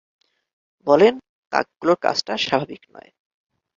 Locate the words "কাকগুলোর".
1.53-1.97